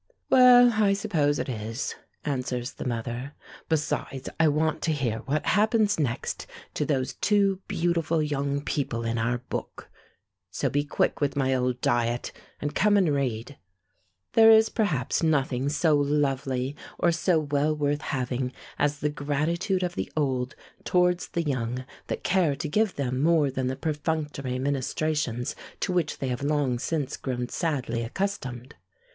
[0.31, 1.93] "Well, I suppose it is,"
[2.25, 3.35] answers the mother.
[3.69, 9.19] "Besides, I want to hear what happens next to those two beautiful young people in
[9.19, 9.89] our book.
[10.49, 13.59] So be quick with my old diet, and come and read..."
[14.33, 19.93] There is perhaps nothing so lovely or so well worth having as the gratitude of
[19.93, 25.55] the old towards the young that care to give them more than the perfunctory ministrations
[25.81, 28.73] to which they have long since grown sadly accustomed.